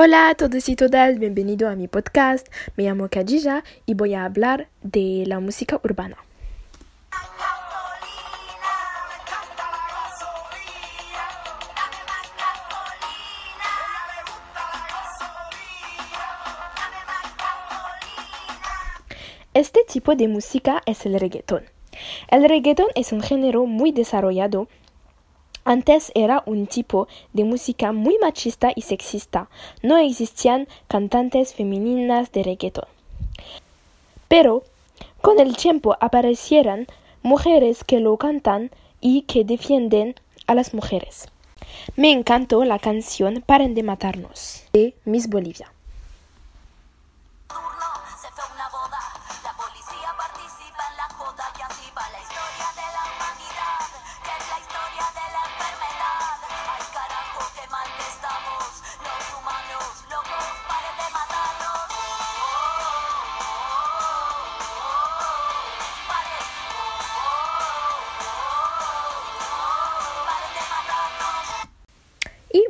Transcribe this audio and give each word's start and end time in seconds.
Hola 0.00 0.28
a 0.28 0.34
todos 0.36 0.68
y 0.68 0.76
todas, 0.76 1.18
bienvenido 1.18 1.68
a 1.68 1.74
mi 1.74 1.88
podcast. 1.88 2.46
Me 2.76 2.84
llamo 2.84 3.08
Khadija 3.08 3.64
y 3.84 3.94
voy 3.94 4.14
a 4.14 4.24
hablar 4.24 4.68
de 4.80 5.24
la 5.26 5.40
música 5.40 5.80
urbana. 5.82 6.16
Este 19.52 19.80
tipo 19.82 20.14
de 20.14 20.28
música 20.28 20.80
es 20.86 21.06
el 21.06 21.18
reggaetón. 21.18 21.64
El 22.28 22.48
reggaetón 22.48 22.86
es 22.94 23.10
un 23.10 23.20
género 23.20 23.66
muy 23.66 23.90
desarrollado 23.90 24.68
antes 25.68 26.10
era 26.14 26.42
un 26.46 26.66
tipo 26.66 27.08
de 27.34 27.44
música 27.44 27.92
muy 27.92 28.16
machista 28.22 28.72
y 28.74 28.80
sexista. 28.80 29.50
No 29.82 29.98
existían 29.98 30.66
cantantes 30.88 31.52
femeninas 31.52 32.32
de 32.32 32.42
reggaeton. 32.42 32.86
Pero 34.28 34.62
con 35.20 35.38
el 35.38 35.58
tiempo 35.58 35.94
aparecieron 36.00 36.86
mujeres 37.22 37.84
que 37.84 38.00
lo 38.00 38.16
cantan 38.16 38.70
y 39.02 39.22
que 39.22 39.44
defienden 39.44 40.14
a 40.46 40.54
las 40.54 40.72
mujeres. 40.72 41.28
Me 41.96 42.12
encantó 42.12 42.64
la 42.64 42.78
canción 42.78 43.44
Paren 43.44 43.74
de 43.74 43.82
matarnos 43.82 44.64
de 44.72 44.94
Miss 45.04 45.28
Bolivia. 45.28 45.70
y 52.74 52.87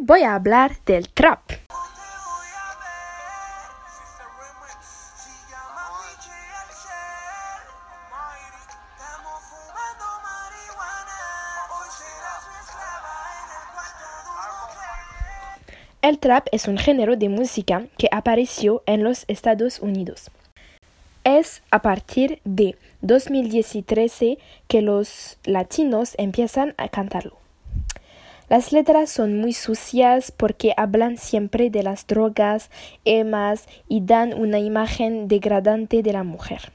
voy 0.08 0.22
a 0.22 0.34
hablar 0.34 0.72
del 0.86 1.10
trap. 1.10 1.38
El 16.00 16.18
trap 16.18 16.46
es 16.52 16.68
un 16.68 16.78
género 16.78 17.16
de 17.16 17.28
música 17.28 17.84
que 17.98 18.08
apareció 18.10 18.82
en 18.86 19.04
los 19.04 19.26
Estados 19.28 19.78
Unidos. 19.80 20.30
Es 21.24 21.60
a 21.70 21.82
partir 21.82 22.40
de 22.44 22.76
2013 23.02 24.38
que 24.68 24.80
los 24.80 25.36
latinos 25.44 26.14
empiezan 26.16 26.72
a 26.78 26.88
cantarlo. 26.88 27.47
Las 28.48 28.72
letras 28.72 29.10
son 29.10 29.38
muy 29.38 29.52
sucias 29.52 30.32
porque 30.32 30.72
hablan 30.78 31.18
siempre 31.18 31.68
de 31.68 31.82
las 31.82 32.06
drogas, 32.06 32.70
emas 33.04 33.66
y 33.88 34.00
dan 34.00 34.32
una 34.32 34.58
imagen 34.58 35.28
degradante 35.28 36.02
de 36.02 36.14
la 36.14 36.22
mujer. 36.22 36.72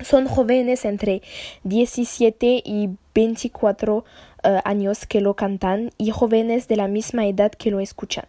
Son 0.00 0.28
jóvenes 0.28 0.84
entre 0.84 1.22
17 1.64 2.62
y 2.64 2.90
24 3.14 4.04
eh, 4.44 4.60
años 4.64 5.06
que 5.06 5.20
lo 5.20 5.34
cantan 5.34 5.90
y 5.98 6.10
jóvenes 6.10 6.68
de 6.68 6.76
la 6.76 6.86
misma 6.86 7.26
edad 7.26 7.50
que 7.50 7.72
lo 7.72 7.80
escuchan. 7.80 8.26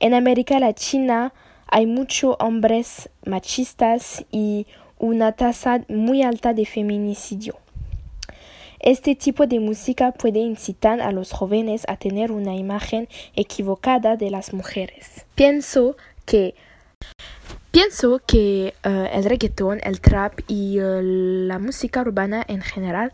En 0.00 0.14
América 0.14 0.58
Latina 0.60 1.34
hay 1.66 1.84
muchos 1.86 2.36
hombres 2.38 3.10
machistas 3.26 4.24
y 4.30 4.66
una 4.98 5.32
tasa 5.32 5.84
muy 5.88 6.22
alta 6.22 6.54
de 6.54 6.64
feminicidio. 6.64 7.58
Este 8.80 9.14
tipo 9.14 9.46
de 9.46 9.60
música 9.60 10.12
puede 10.12 10.40
incitar 10.40 11.00
a 11.00 11.12
los 11.12 11.32
jóvenes 11.32 11.84
a 11.88 11.96
tener 11.96 12.32
una 12.32 12.54
imagen 12.54 13.08
equivocada 13.34 14.16
de 14.16 14.30
las 14.30 14.52
mujeres. 14.52 15.24
Pienso 15.34 15.96
que 16.24 16.54
Pienso 17.76 18.22
que 18.26 18.72
eh, 18.84 19.10
el 19.12 19.24
reggaeton, 19.24 19.80
el 19.82 20.00
trap 20.00 20.40
y 20.48 20.78
eh, 20.78 21.02
la 21.02 21.58
música 21.58 22.00
urbana 22.00 22.42
en 22.48 22.62
general 22.62 23.12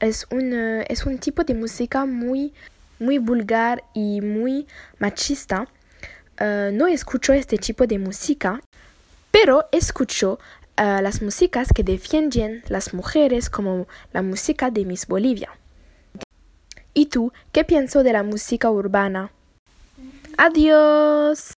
es 0.00 0.26
un, 0.30 0.54
eh, 0.54 0.86
es 0.88 1.04
un 1.04 1.18
tipo 1.18 1.44
de 1.44 1.54
música 1.54 2.06
muy, 2.06 2.54
muy 2.98 3.18
vulgar 3.18 3.84
y 3.92 4.22
muy 4.22 4.66
machista. 4.98 5.68
no 6.40 6.86
escucho 6.86 7.34
este 7.34 7.58
tipo 7.58 7.86
de 7.86 7.98
música, 7.98 8.60
pero 9.30 9.66
escucho 9.72 10.38
las 10.76 11.22
músicas 11.22 11.68
que 11.72 11.84
defienden 11.84 12.62
las 12.68 12.94
mujeres 12.94 13.50
como 13.50 13.86
la 14.12 14.22
música 14.22 14.70
de 14.70 14.84
Miss 14.84 15.06
Bolivia. 15.06 15.50
¿Y 16.94 17.06
tú 17.06 17.32
qué 17.52 17.64
piensas 17.64 18.04
de 18.04 18.12
la 18.12 18.22
música 18.22 18.70
urbana? 18.70 19.30
Adiós. 20.36 21.54